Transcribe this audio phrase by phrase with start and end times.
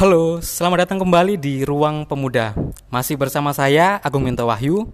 [0.00, 2.56] Halo, selamat datang kembali di Ruang Pemuda.
[2.88, 4.88] Masih bersama saya Agung Minto Wahyu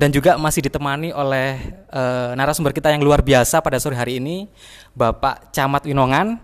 [0.00, 1.60] dan juga masih ditemani oleh
[1.92, 4.48] uh, narasumber kita yang luar biasa pada sore hari ini,
[4.96, 6.40] Bapak Camat Winongan,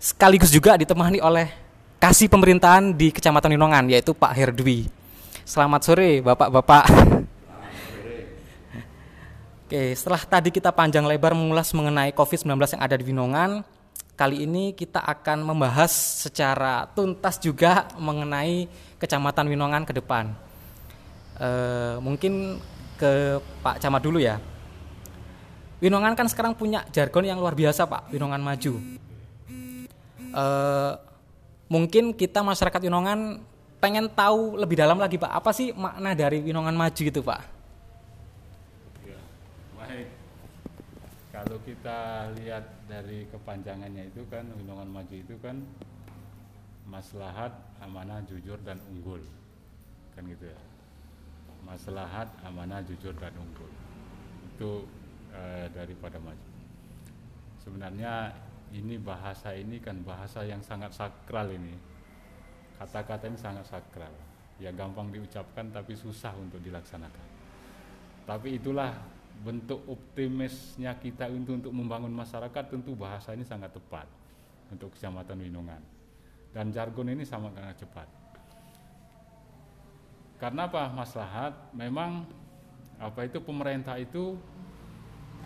[0.00, 1.52] sekaligus juga ditemani oleh
[2.00, 4.88] kasih pemerintahan di Kecamatan Winongan yaitu Pak Herdwi.
[5.44, 6.84] Selamat sore, Bapak-bapak.
[9.68, 13.68] Oke, setelah tadi kita panjang lebar mengulas mengenai COVID-19 yang ada di Winongan,
[14.18, 15.94] Kali ini kita akan membahas
[16.26, 18.66] secara tuntas juga mengenai
[18.98, 20.34] Kecamatan Winongan ke depan.
[21.38, 21.50] E,
[22.02, 22.58] mungkin
[22.98, 24.42] ke Pak Camat dulu ya.
[25.78, 28.82] Winongan kan sekarang punya jargon yang luar biasa Pak, Winongan maju.
[30.18, 30.44] E,
[31.70, 33.38] mungkin kita masyarakat Winongan
[33.78, 37.40] pengen tahu lebih dalam lagi Pak, apa sih makna dari Winongan maju itu Pak?
[39.06, 39.20] Ya,
[39.78, 40.06] baik.
[41.38, 45.62] Kalau kita lihat dari kepanjangannya itu kan Winongan Maju itu kan
[46.82, 49.22] maslahat, amanah, jujur dan unggul.
[50.18, 50.58] Kan gitu ya.
[51.62, 53.70] Maslahat, amanah, jujur dan unggul.
[54.50, 54.82] Itu
[55.30, 56.48] e, daripada maju.
[57.62, 58.34] Sebenarnya
[58.74, 61.78] ini bahasa ini kan bahasa yang sangat sakral ini.
[62.82, 64.10] Kata-kata ini sangat sakral.
[64.58, 67.26] Ya gampang diucapkan tapi susah untuk dilaksanakan.
[68.26, 68.90] Tapi itulah
[69.42, 74.06] bentuk optimisnya kita untuk untuk membangun masyarakat tentu bahasa ini sangat tepat
[74.68, 75.82] untuk kecamatan Winongan.
[76.50, 78.08] Dan jargon ini sangat cepat.
[80.38, 82.26] Karena apa maslahat memang
[82.98, 84.38] apa itu pemerintah itu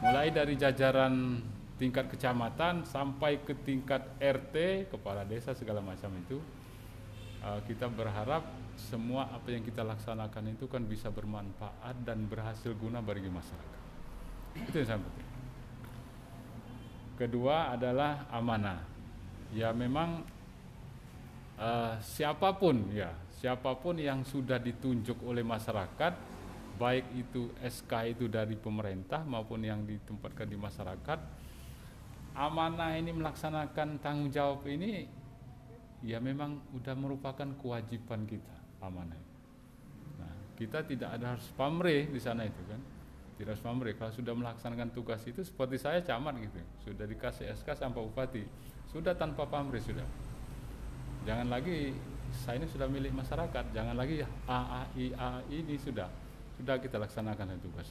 [0.01, 1.41] mulai dari jajaran
[1.77, 6.41] tingkat kecamatan sampai ke tingkat RT kepala desa segala macam itu
[7.41, 8.45] eh, kita berharap
[8.77, 13.83] semua apa yang kita laksanakan itu kan bisa bermanfaat dan berhasil guna bagi masyarakat
[14.57, 15.31] itu yang sangat penting.
[17.17, 18.81] Kedua adalah amanah.
[19.53, 20.25] Ya memang
[21.61, 26.13] uh, siapa pun ya, siapa pun yang sudah ditunjuk oleh masyarakat,
[26.81, 31.19] baik itu SK itu dari pemerintah maupun yang ditempatkan di masyarakat,
[32.33, 35.05] amanah ini melaksanakan tanggung jawab ini
[36.03, 39.21] ya memang sudah merupakan kewajiban kita amanah.
[40.19, 42.81] Nah, kita tidak ada harus pamrih di sana itu kan?
[43.39, 43.95] Tidak harus pamrih.
[43.95, 46.59] Kalau sudah melaksanakan tugas itu seperti saya camat gitu.
[46.91, 48.45] Sudah dikasih SK sampai bupati.
[48.91, 50.05] Sudah tanpa pamrih sudah.
[51.23, 51.95] Jangan lagi
[52.45, 53.65] saya ini sudah milik masyarakat.
[53.73, 54.21] Jangan lagi
[54.51, 56.11] A A I A ini sudah.
[56.59, 57.89] Sudah kita laksanakan tugas.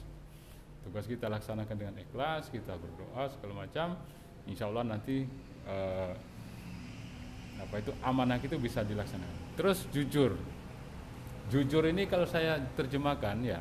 [0.82, 3.98] Tugas kita laksanakan dengan ikhlas kita berdoa segala macam.
[4.46, 5.22] Insya Allah nanti
[5.66, 6.12] eh,
[7.62, 9.54] apa itu amanah itu bisa dilaksanakan.
[9.54, 10.34] Terus jujur
[11.52, 13.60] jujur ini kalau saya terjemahkan ya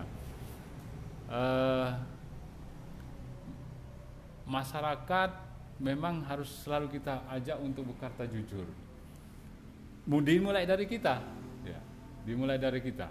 [1.28, 1.90] eh,
[4.48, 5.32] masyarakat
[5.82, 8.68] memang harus selalu kita ajak untuk berkata jujur.
[10.06, 11.24] Dimulai dari kita,
[11.64, 11.80] ya,
[12.28, 13.10] dimulai dari kita.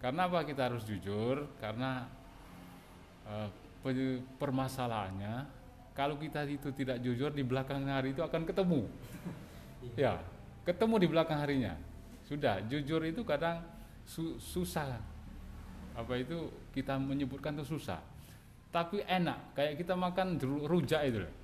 [0.00, 1.56] Karena apa kita harus jujur?
[1.60, 2.08] Karena
[3.28, 3.48] eh,
[4.40, 5.46] permasalahannya
[5.94, 8.82] kalau kita itu tidak jujur di belakang hari itu akan ketemu.
[9.94, 10.18] Ya,
[10.66, 11.78] ketemu di belakang harinya.
[12.26, 13.62] Sudah, jujur itu kadang
[14.06, 14.96] su susah.
[15.98, 17.98] Apa itu kita menyebutkan itu susah.
[18.70, 21.34] Tapi enak kayak kita makan rujak itu loh.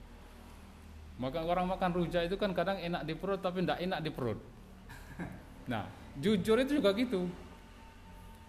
[1.18, 4.38] Maka orang makan rujak itu kan kadang enak di perut tapi tidak enak di perut.
[5.70, 5.84] Nah
[6.18, 7.26] jujur itu juga gitu.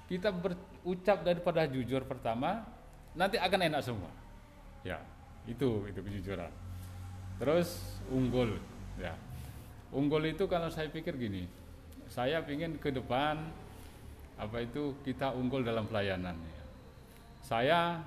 [0.07, 2.63] Kita berucap daripada jujur pertama
[3.17, 4.11] nanti akan enak semua.
[4.85, 4.99] Ya
[5.49, 6.51] itu itu kejujuran.
[7.39, 8.59] Terus unggul
[8.99, 9.15] ya.
[9.93, 11.45] Unggul itu kalau saya pikir gini
[12.11, 13.39] saya ingin ke depan
[14.37, 16.35] apa itu kita unggul dalam pelayanan.
[17.43, 18.01] Saya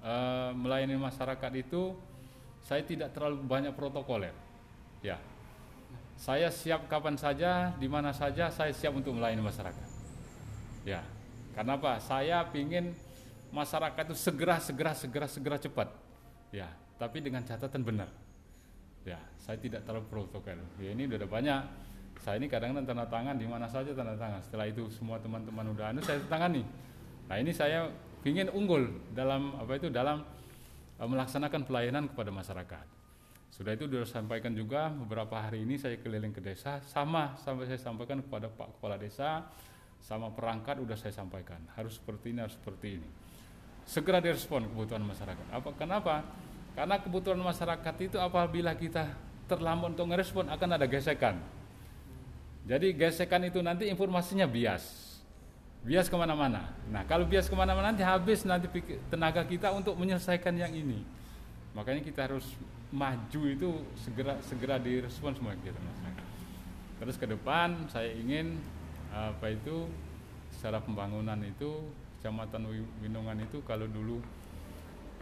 [0.00, 0.14] e,
[0.54, 1.96] melayani masyarakat itu
[2.62, 4.34] saya tidak terlalu banyak protokoler.
[5.00, 5.18] Ya.
[6.20, 9.88] Saya siap kapan saja, di mana saja saya siap untuk melayani masyarakat.
[10.84, 11.00] Ya.
[11.56, 11.98] Karena apa?
[11.98, 12.92] Saya ingin
[13.50, 15.88] masyarakat itu segera segera segera segera cepat.
[16.54, 18.10] Ya, tapi dengan catatan benar.
[19.02, 20.60] Ya, saya tidak terlalu protokoler.
[20.78, 21.60] Ya, ini sudah banyak
[22.20, 24.44] saya ini kadang-kadang tanda tangan di mana saja tanda tangan.
[24.44, 26.60] Setelah itu semua teman-teman udah anu saya tangani.
[27.32, 27.88] Nah ini saya
[28.28, 30.20] ingin unggul dalam apa itu dalam
[31.00, 32.84] uh, melaksanakan pelayanan kepada masyarakat.
[33.48, 37.80] Sudah itu sudah sampaikan juga beberapa hari ini saya keliling ke desa sama sampai saya
[37.80, 39.48] sampaikan kepada Pak Kepala Desa
[40.00, 41.60] sama perangkat sudah saya sampaikan.
[41.72, 43.08] Harus seperti ini harus seperti ini.
[43.88, 45.56] Segera direspon kebutuhan masyarakat.
[45.56, 46.20] Apa kenapa?
[46.76, 49.08] Karena kebutuhan masyarakat itu apabila kita
[49.48, 51.59] terlambat untuk merespon akan ada gesekan
[52.70, 55.10] jadi gesekan itu nanti informasinya bias.
[55.82, 56.70] Bias ke mana-mana.
[56.86, 58.70] Nah kalau bias ke mana-mana nanti habis nanti
[59.10, 61.02] tenaga kita untuk menyelesaikan yang ini.
[61.74, 62.46] Makanya kita harus
[62.94, 65.82] maju itu segera segera direspon semua kita.
[67.02, 68.62] Terus ke depan saya ingin
[69.10, 69.90] apa itu
[70.54, 71.90] secara pembangunan itu
[72.20, 72.68] Kecamatan
[73.00, 74.20] Winongan itu kalau dulu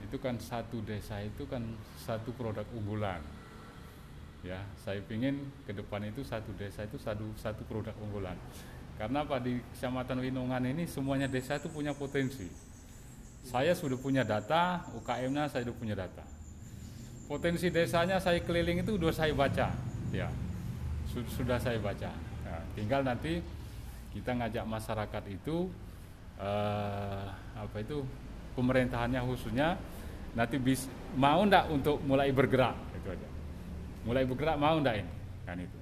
[0.02, 1.62] itu kan satu desa itu kan
[2.02, 3.22] satu produk unggulan
[4.46, 8.38] ya saya ingin ke depan itu satu desa itu satu satu produk unggulan.
[8.99, 9.38] Karena apa?
[9.38, 12.50] Di kecamatan Winongan ini semuanya desa itu punya potensi.
[13.46, 16.26] Saya sudah punya data UKM-nya saya sudah punya data.
[17.31, 19.69] Potensi desanya saya keliling itu sudah saya baca.
[20.11, 20.29] Ya
[21.12, 22.12] sudah saya baca.
[22.44, 23.41] Nah, tinggal nanti
[24.12, 25.69] kita ngajak masyarakat itu
[26.41, 28.05] uh, apa itu
[28.56, 29.79] pemerintahannya khususnya
[30.37, 30.87] nanti bis,
[31.17, 32.76] mau ndak untuk mulai bergerak
[34.08, 35.12] mulai bergerak mau ndak ini?
[35.44, 35.78] Kan itu.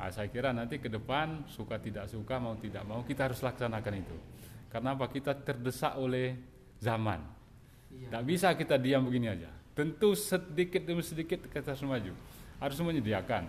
[0.00, 3.94] Nah, saya kira nanti ke depan suka tidak suka mau tidak mau kita harus laksanakan
[4.02, 4.16] itu.
[4.72, 5.06] Karena apa?
[5.06, 6.34] Kita terdesak oleh
[6.80, 7.22] zaman.
[7.92, 8.08] Iya.
[8.08, 9.52] tidak bisa kita diam begini aja.
[9.76, 12.12] Tentu sedikit demi sedikit kita harus maju.
[12.56, 13.44] Harus menyediakan.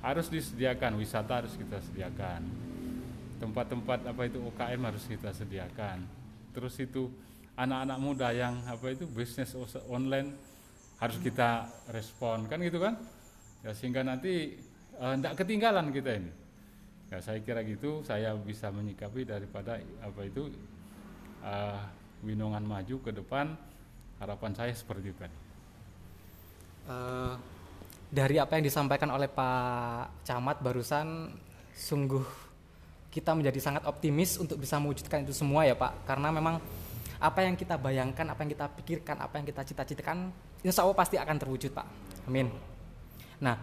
[0.00, 2.42] Harus disediakan wisata harus kita sediakan.
[3.38, 6.02] Tempat-tempat apa itu UKM harus kita sediakan.
[6.56, 7.12] Terus itu
[7.54, 9.54] anak-anak muda yang apa itu bisnis
[9.86, 10.32] online
[10.98, 12.50] harus kita respon.
[12.50, 12.98] Kan gitu kan
[13.62, 14.54] ya sehingga nanti
[14.98, 16.32] tidak uh, ketinggalan kita ini.
[17.08, 18.04] Ya saya kira gitu.
[18.04, 20.52] Saya bisa menyikapi daripada apa itu
[21.40, 21.80] uh,
[22.20, 23.56] winongan maju ke depan.
[24.18, 25.22] Harapan saya seperti itu
[26.88, 27.34] uh,
[28.08, 31.36] dari apa yang disampaikan oleh Pak Camat barusan
[31.76, 32.24] sungguh
[33.12, 36.08] kita menjadi sangat optimis untuk bisa mewujudkan itu semua ya Pak.
[36.08, 36.58] Karena memang
[37.18, 40.30] apa yang kita bayangkan apa yang kita pikirkan apa yang kita cita-citakan
[40.62, 41.86] insya Allah pasti akan terwujud Pak.
[42.28, 42.67] Amin
[43.38, 43.56] nah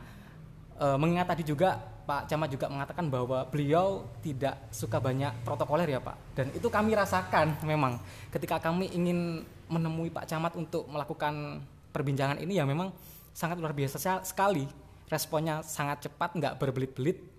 [0.80, 6.00] e, mengingat tadi juga Pak Camat juga mengatakan bahwa beliau tidak suka banyak protokoler ya
[6.00, 7.98] Pak dan itu kami rasakan memang
[8.30, 12.94] ketika kami ingin menemui Pak Camat untuk melakukan perbincangan ini ya memang
[13.36, 14.70] sangat luar biasa sekali
[15.10, 17.36] responnya sangat cepat nggak berbelit-belit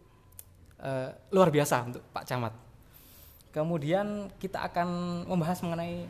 [0.82, 2.54] uh, luar biasa untuk Pak Camat.
[3.50, 4.88] Kemudian kita akan
[5.24, 6.04] membahas mengenai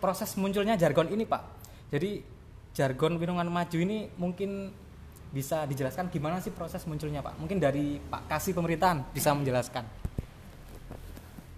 [0.00, 1.42] proses munculnya jargon ini Pak.
[1.92, 2.24] Jadi
[2.72, 4.72] jargon Winongan Maju ini mungkin
[5.32, 7.40] bisa dijelaskan gimana sih proses munculnya Pak?
[7.40, 9.84] Mungkin dari Pak Kasih Pemerintahan bisa menjelaskan.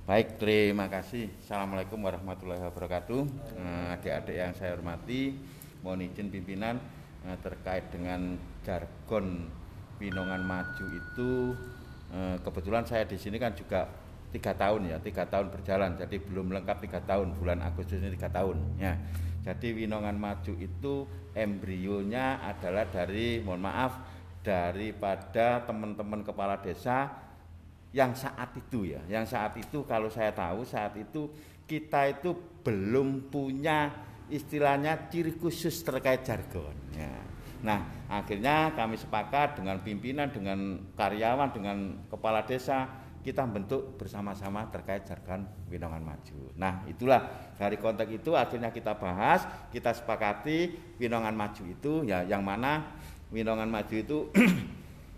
[0.04, 1.32] Baik, terima kasih.
[1.42, 3.20] Assalamualaikum warahmatullahi wabarakatuh.
[3.56, 5.34] Eh, adik-adik yang saya hormati,
[5.82, 6.76] mohon izin pimpinan
[7.26, 9.48] eh, terkait dengan jargon
[9.98, 11.56] Winongan Maju itu
[12.14, 13.90] Eh, kebetulan saya di sini kan juga
[14.30, 18.30] tiga tahun ya tiga tahun berjalan jadi belum lengkap tiga tahun bulan Agustus ini tiga
[18.30, 18.94] tahun ya
[19.42, 20.94] jadi Winongan Maju itu
[21.34, 23.98] embrionya adalah dari mohon maaf
[24.40, 27.10] daripada teman-teman kepala desa
[27.94, 29.02] yang saat itu ya.
[29.10, 31.31] Yang saat itu kalau saya tahu saat itu
[31.66, 33.90] kita itu belum punya
[34.31, 37.12] istilahnya ciri khusus terkait jargon ya.
[37.64, 37.81] Nah,
[38.12, 42.84] akhirnya kami sepakat dengan pimpinan, dengan karyawan, dengan kepala desa,
[43.24, 46.52] kita bentuk bersama-sama terkait jargon Winongan Maju.
[46.60, 47.24] Nah, itulah
[47.56, 52.84] dari konteks itu akhirnya kita bahas, kita sepakati Winongan Maju itu ya yang mana
[53.32, 54.18] Winongan Maju itu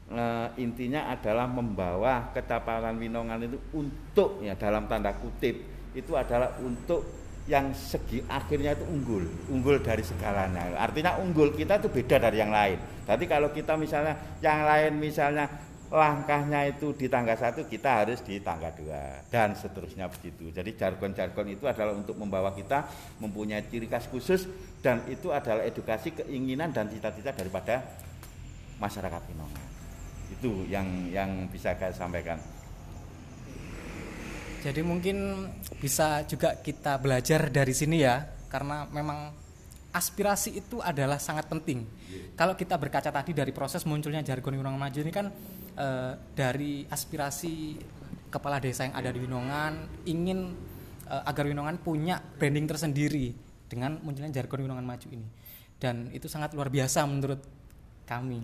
[0.06, 0.22] e,
[0.64, 7.02] intinya adalah membawa kecaparan Winongan itu untuk ya dalam tanda kutip itu adalah untuk
[7.46, 10.74] yang segi akhirnya itu unggul, unggul dari segalanya.
[10.78, 12.78] Artinya unggul kita itu beda dari yang lain.
[13.06, 15.46] Jadi kalau kita misalnya yang lain misalnya
[15.86, 20.50] langkahnya itu di tangga satu kita harus di tangga dua dan seterusnya begitu.
[20.50, 22.90] Jadi jargon-jargon itu adalah untuk membawa kita
[23.22, 24.50] mempunyai ciri khas khusus
[24.82, 27.86] dan itu adalah edukasi keinginan dan cita-cita daripada
[28.82, 29.66] masyarakat Pinongan.
[30.34, 32.38] Itu yang yang bisa saya sampaikan.
[34.66, 35.46] Jadi mungkin
[35.78, 39.30] bisa juga kita belajar dari sini ya, karena memang
[39.94, 41.86] aspirasi itu adalah sangat penting.
[42.34, 45.30] Kalau kita berkaca tadi dari proses munculnya jargon Winongan Maju ini kan
[45.76, 45.88] e,
[46.32, 47.78] dari aspirasi
[48.32, 50.56] kepala desa yang ada di Winongan ingin
[51.06, 53.36] e, agar Winongan punya branding tersendiri
[53.68, 55.28] dengan munculnya jargon Winongan Maju ini.
[55.76, 57.44] Dan itu sangat luar biasa menurut
[58.08, 58.40] kami.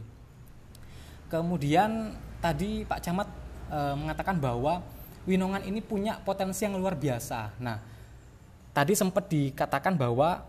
[1.33, 2.13] Kemudian
[2.45, 3.29] tadi Pak Camat
[3.73, 4.85] e, mengatakan bahwa
[5.25, 7.57] Winongan ini punya potensi yang luar biasa.
[7.63, 7.79] Nah,
[8.75, 10.45] tadi sempat dikatakan bahwa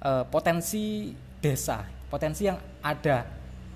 [0.00, 1.12] e, potensi
[1.42, 3.26] desa, potensi yang ada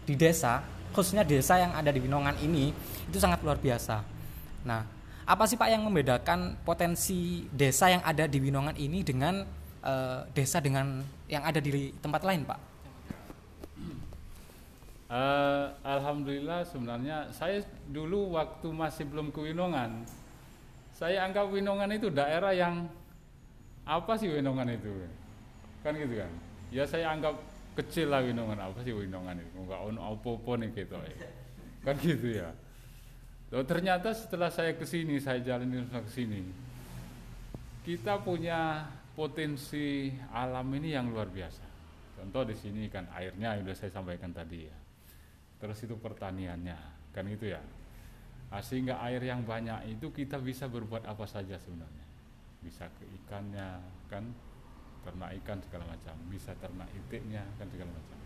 [0.05, 2.71] di desa, khususnya desa yang ada di Winongan ini
[3.11, 4.07] itu sangat luar biasa.
[4.63, 4.87] Nah,
[5.27, 9.43] apa sih Pak yang membedakan potensi desa yang ada di Winongan ini dengan
[9.83, 9.93] e,
[10.33, 12.61] desa dengan yang ada di tempat lain, Pak?
[15.05, 20.03] Uh, Alhamdulillah sebenarnya saya dulu waktu masih belum ke Winongan,
[20.91, 22.91] saya anggap Winongan itu daerah yang
[23.87, 24.91] apa sih Winongan itu,
[25.87, 26.33] kan gitu kan?
[26.75, 27.39] Ya saya anggap
[27.75, 28.59] kecil lah Winongan.
[28.59, 30.97] Apa sih Winongan itu, enggak on apa-apa nih gitu.
[30.99, 31.29] Ya.
[31.85, 32.49] kan gitu ya.
[33.53, 36.43] Loh, ternyata setelah saya ke sini saya jalan ke sini
[37.85, 41.65] kita punya potensi alam ini yang luar biasa.
[42.17, 44.77] Contoh di sini kan airnya sudah saya sampaikan tadi ya.
[45.61, 46.79] Terus itu pertaniannya
[47.13, 47.61] kan gitu ya.
[48.49, 52.07] Nah, sehingga air yang banyak itu kita bisa berbuat apa saja sebenarnya.
[52.65, 54.25] Bisa ke ikannya kan
[55.05, 58.17] ternak ikan segala macam bisa ternak itiknya kan segala macam.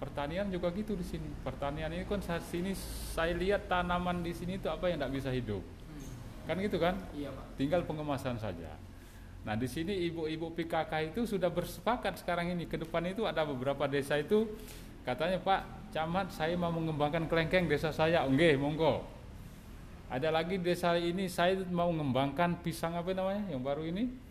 [0.00, 1.28] Pertanian juga gitu di sini.
[1.44, 2.72] Pertanian ini kan saat sini
[3.12, 5.60] saya lihat tanaman di sini itu apa yang tidak bisa hidup.
[6.48, 6.96] Kan gitu kan?
[7.12, 7.44] Iya pak.
[7.60, 8.80] Tinggal pengemasan saja.
[9.44, 12.64] Nah di sini ibu-ibu PKK itu sudah bersepakat sekarang ini.
[12.64, 14.48] Ke depan itu ada beberapa desa itu
[15.04, 18.24] katanya Pak Camat saya mau mengembangkan kelengkeng desa saya.
[18.24, 19.04] Enggak monggo.
[20.08, 24.29] Ada lagi desa ini saya mau mengembangkan pisang apa namanya yang baru ini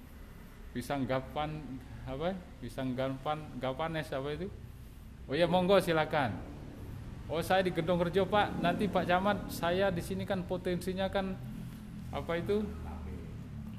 [0.72, 1.62] pisang gapan
[2.06, 4.50] apa pisang gapan gapanes apa itu
[5.30, 6.34] Oh ya monggo silakan.
[7.30, 11.38] Oh saya di Gedung Rejo Pak, nanti Pak Camat saya di sini kan potensinya kan
[12.10, 12.66] apa itu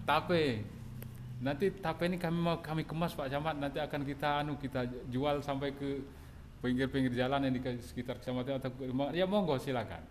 [0.06, 0.62] tape.
[1.42, 5.42] Nanti tape ini kami mau kami kemas Pak Camat, nanti akan kita anu kita jual
[5.42, 5.98] sampai ke
[6.62, 8.70] pinggir-pinggir jalan yang di sekitar kecamatan atau
[9.10, 10.06] ya monggo silakan.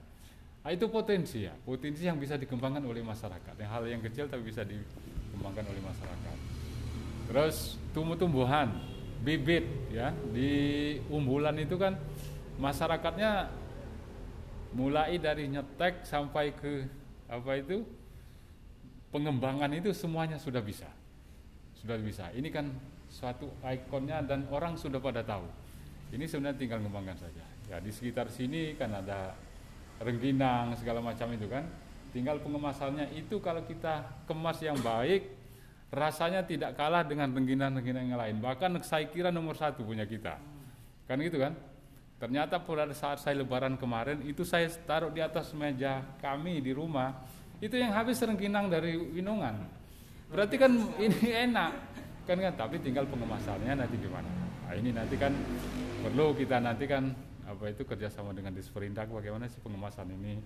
[0.59, 3.55] Nah, itu potensi ya, potensi yang bisa dikembangkan oleh masyarakat.
[3.55, 6.48] Yang hal yang kecil tapi bisa dikembangkan oleh masyarakat.
[7.29, 8.73] Terus tumbuh-tumbuhan,
[9.21, 9.61] bibit
[9.93, 10.09] ya.
[10.33, 10.49] Di
[11.13, 11.93] umbulan itu kan
[12.57, 13.53] masyarakatnya
[14.73, 16.89] mulai dari nyetek sampai ke
[17.29, 17.85] apa itu
[19.13, 20.89] pengembangan itu semuanya sudah bisa.
[21.77, 22.33] Sudah bisa.
[22.33, 22.73] Ini kan
[23.13, 25.45] suatu ikonnya dan orang sudah pada tahu.
[26.09, 27.45] Ini sebenarnya tinggal mengembangkan saja.
[27.69, 29.37] Ya di sekitar sini kan ada
[30.01, 31.61] rengginang segala macam itu kan.
[32.09, 33.13] Tinggal pengemasannya.
[33.13, 35.38] Itu kalau kita kemas yang baik
[35.89, 38.37] rasanya tidak kalah dengan rengginang-rengginang yang lain.
[38.37, 40.37] Bahkan saya kira nomor satu punya kita.
[41.09, 41.57] Kan gitu kan?
[42.21, 47.15] Ternyata pada saat saya lebaran kemarin itu saya taruh di atas meja kami di rumah
[47.63, 49.55] itu yang habis rengginang dari Winongan.
[50.29, 51.71] Berarti kan ini enak
[52.29, 54.29] kan kan tapi tinggal pengemasannya nanti gimana.
[54.69, 55.33] Nah, ini nanti kan
[56.05, 57.09] perlu kita nanti kan
[57.49, 60.37] apa itu kerjasama dengan Disperindak bagaimana sih pengemasan ini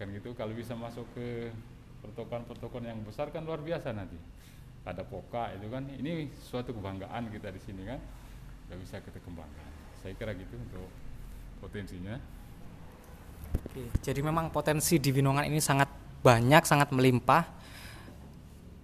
[0.00, 1.52] kan gitu kalau bisa masuk ke
[2.00, 4.16] pertokohan-pertokohan yang besar kan luar biasa nanti
[4.84, 8.00] ada poka itu kan ini suatu kebanggaan kita di sini kan.
[8.66, 9.68] Sudah bisa kita kembangkan.
[10.00, 10.88] Saya kira gitu untuk
[11.60, 12.16] potensinya.
[13.50, 15.90] Oke, jadi memang potensi di Winongan ini sangat
[16.22, 17.44] banyak sangat melimpah.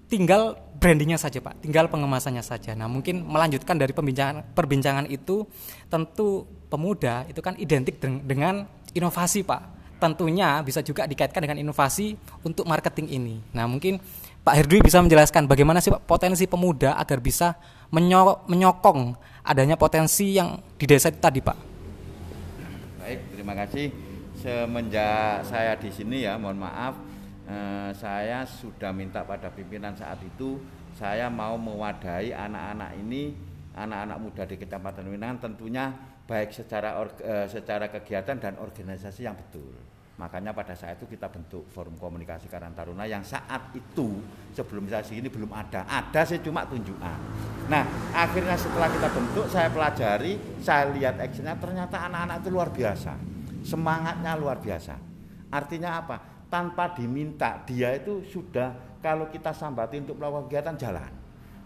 [0.06, 1.58] Tinggal brandingnya saja pak.
[1.64, 2.76] Tinggal pengemasannya saja.
[2.78, 5.46] Nah mungkin melanjutkan dari perbincangan perbincangan itu
[5.90, 9.74] tentu pemuda itu kan identik dengan inovasi pak.
[9.96, 13.36] Tentunya bisa juga dikaitkan dengan inovasi untuk marketing ini.
[13.56, 13.98] Nah mungkin
[14.46, 17.58] Pak Herdwi bisa menjelaskan bagaimana sih Pak potensi pemuda agar bisa
[18.46, 21.58] menyokong adanya potensi yang di desa tadi Pak.
[23.02, 23.90] Baik, terima kasih.
[24.38, 26.94] Semenjak saya di sini ya, mohon maaf,
[27.50, 30.62] eh, saya sudah minta pada pimpinan saat itu
[30.94, 33.34] saya mau mewadahi anak-anak ini,
[33.74, 35.90] anak-anak muda di Kecamatan Winangan tentunya
[36.30, 39.74] baik secara eh, secara kegiatan dan organisasi yang betul
[40.16, 44.24] Makanya pada saat itu kita bentuk forum komunikasi Karang Taruna yang saat itu
[44.56, 45.84] sebelum saya sini belum ada.
[45.84, 47.18] Ada sih cuma tunjukan.
[47.68, 47.84] Nah
[48.16, 53.12] akhirnya setelah kita bentuk saya pelajari, saya lihat actionnya ternyata anak-anak itu luar biasa.
[53.60, 54.96] Semangatnya luar biasa.
[55.52, 56.16] Artinya apa?
[56.48, 61.12] Tanpa diminta dia itu sudah kalau kita sambati untuk melakukan kegiatan jalan.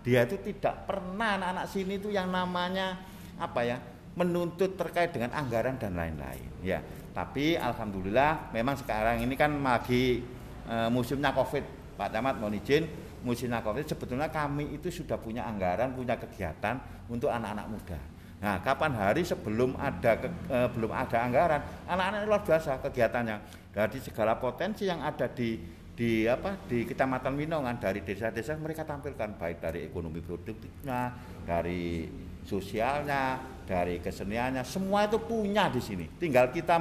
[0.02, 2.98] Dia itu tidak pernah anak-anak sini itu yang namanya
[3.38, 3.78] apa ya
[4.18, 6.50] menuntut terkait dengan anggaran dan lain-lain.
[6.66, 6.82] Ya,
[7.20, 10.24] tapi alhamdulillah memang sekarang ini kan lagi
[10.64, 11.60] e, musimnya Covid,
[12.00, 12.88] Pak Camat mohon izin
[13.20, 16.80] musimnya Covid sebetulnya kami itu sudah punya anggaran, punya kegiatan
[17.12, 18.00] untuk anak-anak muda.
[18.40, 23.36] Nah, kapan hari sebelum ada ke, e, belum ada anggaran, anak-anak luar biasa kegiatannya.
[23.68, 25.60] Dari segala potensi yang ada di
[25.92, 31.12] di apa di Kecamatan Winongan dari desa-desa mereka tampilkan baik dari ekonomi produktifnya,
[31.44, 32.08] dari
[32.44, 33.38] sosialnya,
[33.70, 36.10] dari keseniannya, semua itu punya di sini.
[36.18, 36.74] Tinggal kita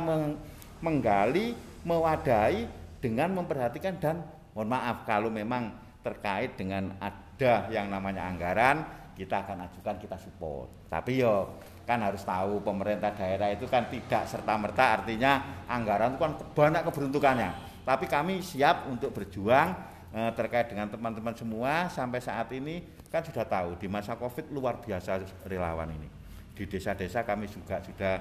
[0.81, 1.53] menggali,
[1.85, 2.65] mewadahi
[2.97, 4.25] dengan memperhatikan dan
[4.57, 5.69] mohon maaf kalau memang
[6.01, 8.81] terkait dengan ada yang namanya anggaran,
[9.13, 10.89] kita akan ajukan kita support.
[10.89, 16.21] Tapi yo kan harus tahu pemerintah daerah itu kan tidak serta merta artinya anggaran itu
[16.21, 17.49] kan banyak keberuntukannya.
[17.85, 23.45] Tapi kami siap untuk berjuang eh, terkait dengan teman-teman semua sampai saat ini kan sudah
[23.45, 26.09] tahu di masa covid luar biasa relawan ini
[26.53, 28.15] di desa-desa kami juga sudah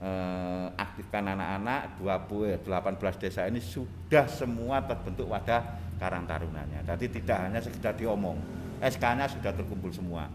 [0.00, 6.82] eh, aktifkan anak-anak 20 18 desa ini sudah semua terbentuk wadah Karang Tarunanya.
[6.82, 8.36] Jadi tidak hanya sekedar diomong,
[8.82, 10.26] SK-nya sudah terkumpul semua.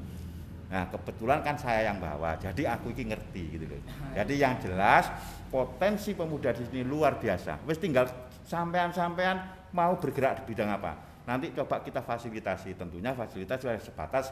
[0.70, 3.82] Nah kebetulan kan saya yang bawa, jadi aku ini ngerti gitu loh.
[4.14, 5.10] Jadi yang jelas
[5.50, 7.66] potensi pemuda di sini luar biasa.
[7.66, 8.06] Wes tinggal
[8.46, 10.96] sampean-sampean mau bergerak di bidang apa.
[11.30, 14.26] Nanti coba kita fasilitasi, tentunya fasilitas sudah sebatas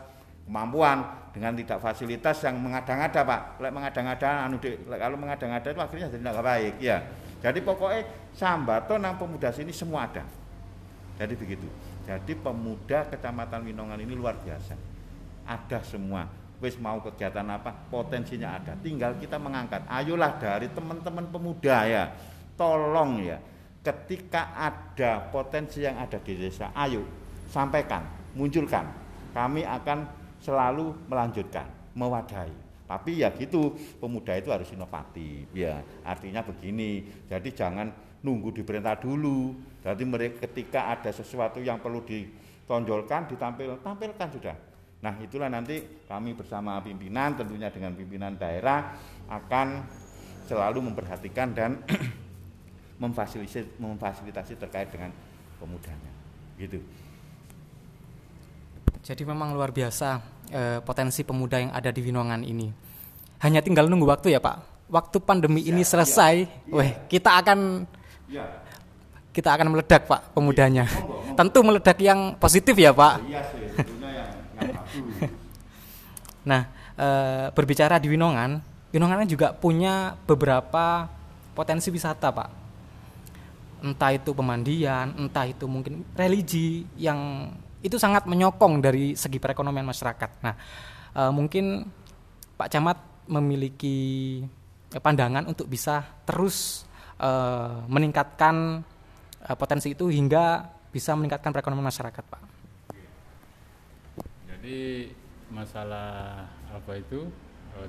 [0.49, 1.29] kemampuan.
[1.33, 3.41] Dengan tidak fasilitas yang mengada-ngada pak.
[3.61, 4.57] Lek mengada-ngada anu
[4.89, 6.97] kalau mengada-ngada itu akhirnya jadi tidak baik ya
[7.37, 8.01] jadi pokoknya
[8.33, 10.25] sambato nang pemuda sini semua ada.
[11.17, 11.67] Jadi begitu.
[12.05, 14.73] Jadi pemuda kecamatan Winongan ini luar biasa.
[15.45, 16.25] Ada semua.
[16.57, 18.73] Wis mau kegiatan apa potensinya ada.
[18.81, 19.85] Tinggal kita mengangkat.
[19.85, 22.09] Ayolah dari teman-teman pemuda ya.
[22.57, 23.37] Tolong ya
[23.87, 27.07] ketika ada potensi yang ada di desa ayo
[27.47, 28.03] sampaikan
[28.35, 30.09] munculkan kami akan
[30.41, 32.53] selalu melanjutkan, mewadahi.
[32.87, 35.45] Tapi ya gitu, pemuda itu harus inovatif.
[35.51, 37.05] Ya, artinya begini.
[37.29, 37.91] Jadi jangan
[38.23, 39.53] nunggu diperintah dulu.
[39.83, 44.55] Jadi mereka ketika ada sesuatu yang perlu ditonjolkan, ditampil, tampilkan sudah.
[45.03, 48.97] Nah, itulah nanti kami bersama pimpinan tentunya dengan pimpinan daerah
[49.29, 49.83] akan
[50.49, 51.77] selalu memperhatikan dan
[52.97, 55.13] memfasilitasi, memfasilitasi terkait dengan
[55.61, 56.11] pemudanya.
[56.57, 56.81] Gitu.
[59.05, 60.19] Jadi memang luar biasa
[60.51, 62.67] eh, potensi pemuda yang ada di Winongan ini.
[63.39, 64.89] Hanya tinggal nunggu waktu ya Pak.
[64.89, 65.89] Waktu pandemi ya, ini iya.
[65.89, 67.83] selesai, ya, weh kita akan
[68.31, 68.43] ya.
[69.35, 70.87] kita akan meledak Pak pemudanya.
[70.87, 73.21] Ya, Tentu meledak yang positif ya Pak.
[73.21, 73.45] Sih, yang,
[74.57, 75.29] yang
[76.49, 76.61] nah
[76.97, 78.59] eh, berbicara di Winongan,
[78.91, 81.07] Winongan juga punya beberapa
[81.53, 82.66] potensi wisata Pak.
[83.77, 87.51] Entah itu pemandian, entah itu mungkin religi yang
[87.85, 90.41] itu sangat menyokong dari segi perekonomian masyarakat.
[90.41, 90.55] Nah,
[91.13, 91.85] e, mungkin
[92.57, 92.97] Pak Camat
[93.29, 94.41] memiliki
[94.89, 96.89] pandangan untuk bisa terus
[97.21, 97.29] e,
[97.85, 98.81] meningkatkan
[99.45, 102.41] e, potensi itu hingga bisa meningkatkan perekonomian masyarakat, Pak.
[104.57, 105.13] Jadi
[105.53, 106.43] masalah
[106.73, 107.29] apa itu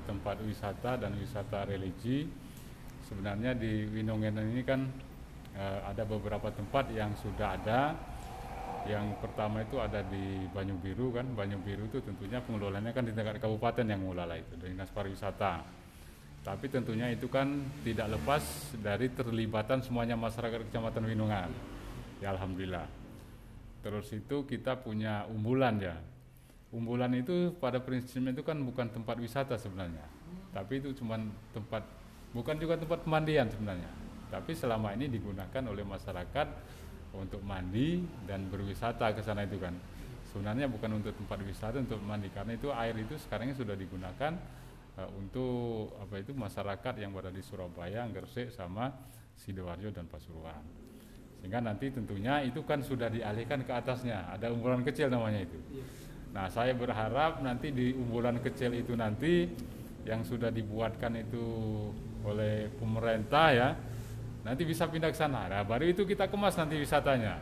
[0.05, 2.29] tempat wisata dan wisata religi
[3.09, 4.85] sebenarnya di Winongan ini kan
[5.59, 7.91] ada beberapa tempat yang sudah ada
[8.87, 13.11] yang pertama itu ada di Banyu Biru kan, Banyu Biru itu tentunya pengelolanya kan di
[13.11, 15.59] tingkat kabupaten yang mengelola itu, dinas pariwisata.
[16.39, 18.41] Tapi tentunya itu kan tidak lepas
[18.79, 21.51] dari terlibatan semuanya masyarakat Kecamatan Winungan.
[22.23, 22.87] Ya alhamdulillah.
[23.83, 25.99] Terus itu kita punya umbulan ya.
[26.71, 30.07] Umbulan itu pada prinsipnya itu kan bukan tempat wisata sebenarnya.
[30.55, 31.19] Tapi itu cuma
[31.51, 31.83] tempat
[32.31, 33.91] bukan juga tempat pemandian sebenarnya.
[34.29, 36.47] Tapi selama ini digunakan oleh masyarakat
[37.17, 39.73] untuk mandi dan berwisata ke sana itu kan.
[40.29, 42.29] Sebenarnya bukan untuk tempat wisata untuk mandi.
[42.29, 44.37] Karena itu air itu sekarang sudah digunakan
[45.01, 48.93] uh, untuk apa itu masyarakat yang berada di Surabaya, Gresik sama
[49.33, 50.61] Sidoarjo dan Pasuruan.
[51.41, 54.29] Sehingga nanti tentunya itu kan sudah dialihkan ke atasnya.
[54.29, 55.57] Ada umbulan kecil namanya itu.
[55.73, 55.85] Iya.
[56.29, 59.49] nah saya berharap nanti di umbulan kecil itu nanti
[60.05, 61.41] yang sudah dibuatkan itu
[62.21, 63.69] oleh pemerintah ya
[64.43, 65.51] nanti bisa pindah ke sana.
[65.51, 67.39] Nah, baru itu kita kemas nanti wisatanya.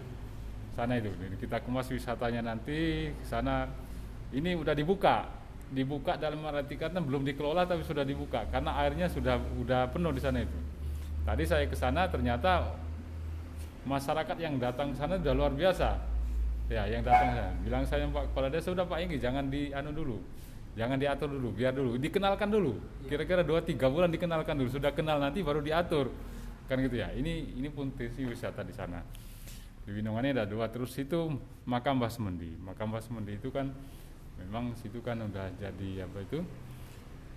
[0.74, 1.10] Sana itu,
[1.42, 3.70] kita kemas wisatanya nanti ke sana.
[4.34, 5.26] Ini udah dibuka,
[5.72, 10.22] dibuka dalam arti kata belum dikelola tapi sudah dibuka karena airnya sudah udah penuh di
[10.24, 10.60] sana itu.
[11.28, 12.76] Tadi saya ke sana ternyata
[13.84, 15.96] masyarakat yang datang ke sana sudah luar biasa.
[16.68, 19.92] Ya, yang datang sana bilang saya Pak Kepala Desa sudah Pak ini jangan di anu
[19.92, 20.20] dulu.
[20.78, 22.78] Jangan diatur dulu, biar dulu, dikenalkan dulu.
[23.10, 26.14] Kira-kira 2 3 bulan dikenalkan dulu, sudah kenal nanti baru diatur
[26.67, 27.10] kan gitu ya.
[27.15, 28.99] Ini ini pun potensi wisata di sana.
[29.88, 30.67] Di Winongan ada dua.
[30.67, 33.71] Terus itu makam Mbah Semendi makam Mbah Semendi itu kan
[34.38, 36.39] memang situ kan udah jadi apa itu?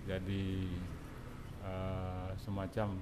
[0.05, 0.67] Jadi
[1.63, 2.99] uh, semacam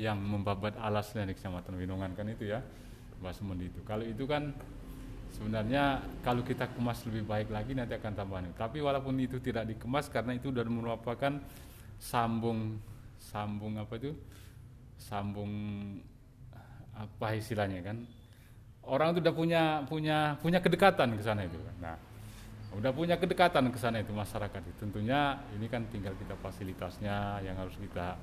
[0.00, 2.60] yang membabat alas dari kecamatan Winongan kan itu ya
[3.22, 3.80] Mbah Semendi itu.
[3.86, 4.50] Kalau itu kan
[5.30, 10.10] sebenarnya kalau kita kemas lebih baik lagi nanti akan tambah tapi walaupun itu tidak dikemas
[10.10, 11.38] karena itu sudah merupakan
[12.00, 12.80] sambung
[13.20, 14.16] sambung apa itu
[15.00, 15.50] sambung
[16.92, 17.96] apa istilahnya kan?
[18.84, 21.56] Orang itu udah punya punya punya kedekatan ke sana itu.
[21.80, 21.96] Nah
[22.70, 24.76] udah punya kedekatan ke sana itu masyarakat itu.
[24.78, 28.14] Tentunya ini kan tinggal kita fasilitasnya yang harus kita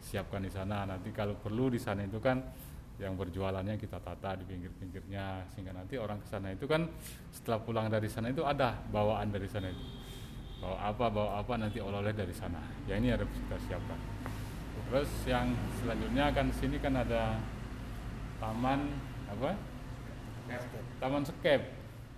[0.00, 0.86] siapkan di sana.
[0.86, 2.40] Nanti kalau perlu di sana itu kan
[3.00, 6.84] yang berjualannya kita tata di pinggir-pinggirnya sehingga nanti orang ke sana itu kan
[7.32, 9.84] setelah pulang dari sana itu ada bawaan dari sana itu.
[10.60, 12.60] Bawa apa bawa apa nanti oleh-oleh dari sana.
[12.84, 14.19] Ya ini harus kita siapkan
[14.90, 17.38] terus yang selanjutnya kan sini kan ada
[18.42, 18.90] taman
[19.30, 19.54] apa?
[20.98, 21.62] Taman skep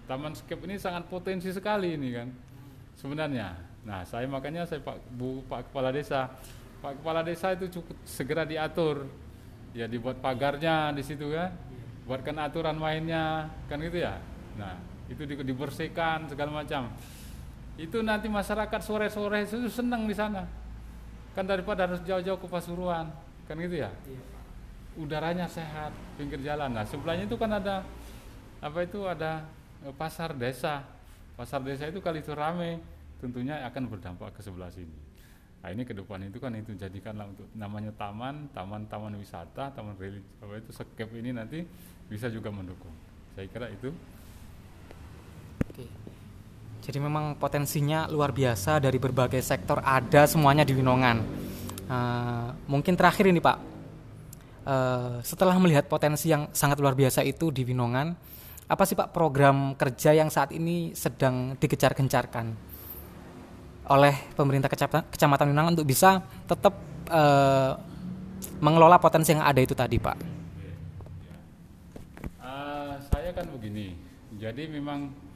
[0.09, 2.33] taman skep ini sangat potensi sekali ini kan
[2.97, 3.53] sebenarnya.
[3.85, 6.33] Nah saya makanya saya pak bu pak kepala desa.
[6.81, 9.05] Pak kepala desa itu cukup segera diatur.
[9.77, 11.53] Ya dibuat pagarnya di situ ya
[12.09, 14.17] buatkan aturan mainnya kan gitu ya?
[14.57, 14.81] Nah
[15.13, 16.89] itu dibersihkan segala macam.
[17.77, 20.62] Itu nanti masyarakat sore-sore itu senang di sana
[21.33, 23.09] kan daripada harus jauh-jauh ke Pasuruan
[23.49, 23.91] kan gitu ya?
[24.97, 26.77] Udaranya sehat pinggir jalan.
[26.77, 27.81] Nah sebelahnya itu kan ada
[28.61, 29.49] apa itu ada
[29.85, 30.85] eh, pasar desa.
[31.33, 32.79] Pasar desa itu kali itu rame
[33.19, 34.95] tentunya akan berdampak ke sebelah sini.
[35.63, 39.95] Nah ini ke depan itu kan itu jadikanlah untuk namanya taman taman taman wisata taman
[39.95, 41.63] religi apa itu skep ini nanti
[42.11, 42.93] bisa juga mendukung.
[43.33, 43.89] Saya kira itu.
[45.73, 46.12] Oke.
[46.83, 51.17] Jadi memang potensinya luar biasa dari berbagai sektor ada semuanya di Winongan.
[51.87, 53.57] Uh, mungkin terakhir ini Pak,
[54.67, 58.11] uh, setelah melihat potensi yang sangat luar biasa itu di Winongan,
[58.67, 62.75] apa sih Pak program kerja yang saat ini sedang dikejar-gencarkan
[63.87, 64.67] oleh pemerintah
[65.07, 66.19] kecamatan, Winongan untuk bisa
[66.51, 66.75] tetap
[67.15, 67.79] uh,
[68.59, 70.19] mengelola potensi yang ada itu tadi Pak?
[72.43, 73.95] Uh, saya kan begini,
[74.35, 75.31] jadi memang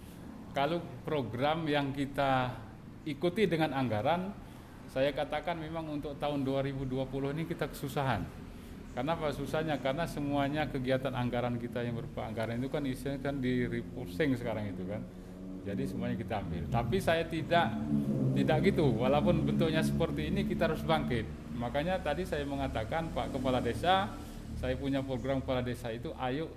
[0.56, 2.48] kalau program yang kita
[3.04, 4.32] ikuti dengan anggaran,
[4.88, 6.96] saya katakan memang untuk tahun 2020
[7.36, 8.24] ini kita kesusahan.
[8.96, 9.76] Karena apa susahnya?
[9.76, 14.72] Karena semuanya kegiatan anggaran kita yang berupa anggaran itu kan isinya kan di repurposing sekarang
[14.72, 15.04] itu kan.
[15.68, 16.64] Jadi semuanya kita ambil.
[16.72, 17.76] Tapi saya tidak
[18.32, 18.96] tidak gitu.
[18.96, 21.28] Walaupun bentuknya seperti ini kita harus bangkit.
[21.60, 24.08] Makanya tadi saya mengatakan Pak Kepala Desa,
[24.56, 26.48] saya punya program kepala desa itu ayo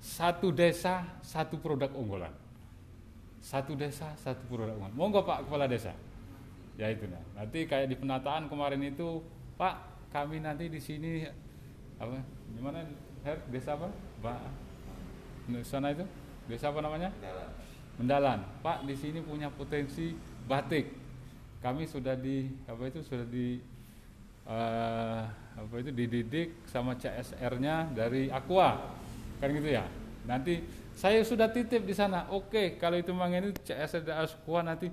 [0.00, 2.32] satu desa satu produk unggulan
[3.40, 4.92] satu desa satu umat.
[4.92, 5.96] Monggo Pak Kepala Desa.
[6.76, 7.20] Ya itu nah.
[7.36, 9.20] Nanti kayak di penataan kemarin itu,
[9.60, 11.24] Pak, kami nanti di sini
[12.00, 12.20] apa?
[12.56, 12.84] Gimana?
[13.20, 13.92] Her, desa apa?
[14.24, 14.40] Pak
[15.66, 16.06] sana itu?
[16.46, 17.10] Desa apa namanya?
[17.18, 17.48] Mendalan.
[18.00, 18.38] Mendalan.
[18.62, 20.14] Pak, di sini punya potensi
[20.46, 20.86] batik.
[21.60, 23.60] Kami sudah di apa itu sudah di
[24.48, 25.22] uh,
[25.60, 28.96] apa itu dididik sama CSR-nya dari Aqua.
[29.42, 29.84] Kan gitu ya.
[30.24, 30.64] Nanti
[31.00, 32.28] saya sudah titip di sana.
[32.28, 34.92] Oke, kalau itu memang ini CSD Askuan nanti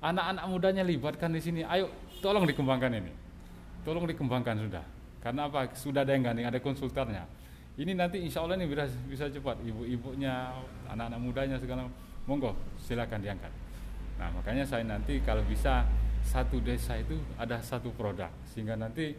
[0.00, 1.60] anak-anak mudanya libatkan di sini.
[1.60, 1.92] Ayo,
[2.24, 3.12] tolong dikembangkan ini.
[3.84, 4.84] Tolong dikembangkan sudah.
[5.20, 5.68] Karena apa?
[5.76, 7.28] Sudah ada yang gandeng, ada konsultannya.
[7.76, 9.60] Ini nanti insya Allah ini bisa, bisa cepat.
[9.60, 10.48] Ibu-ibunya,
[10.88, 11.92] anak-anak mudanya segala
[12.24, 13.52] monggo silakan diangkat.
[14.16, 15.84] Nah makanya saya nanti kalau bisa
[16.24, 19.12] satu desa itu ada satu produk sehingga nanti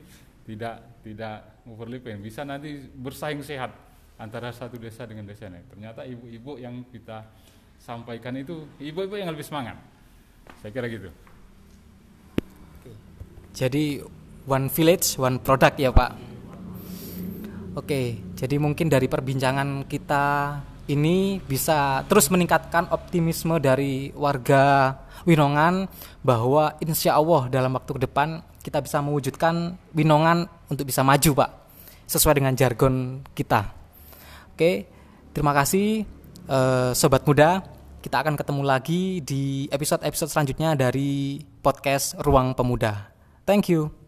[0.45, 3.69] tidak tidak overlapping bisa nanti bersaing sehat
[4.15, 5.65] antara satu desa dengan desa lain.
[5.67, 7.27] Ternyata ibu-ibu yang kita
[7.79, 9.75] sampaikan itu ibu-ibu yang lebih semangat.
[10.61, 11.09] Saya kira gitu.
[13.55, 14.03] Jadi
[14.47, 16.11] one village, one product ya Pak.
[17.75, 20.23] Oke, jadi mungkin dari perbincangan kita
[20.87, 25.89] ini bisa terus meningkatkan optimisme dari warga Winongan
[26.21, 31.49] bahwa insya Allah dalam waktu ke depan kita bisa mewujudkan Winongan untuk bisa maju Pak
[32.05, 33.84] sesuai dengan jargon kita.
[34.55, 34.87] Oke,
[35.35, 36.07] terima kasih
[36.47, 37.59] uh, sobat muda.
[37.99, 43.11] Kita akan ketemu lagi di episode-episode selanjutnya dari podcast Ruang Pemuda.
[43.43, 44.04] Thank you.